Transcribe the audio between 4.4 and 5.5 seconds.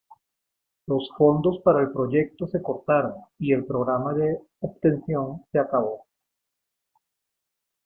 obtención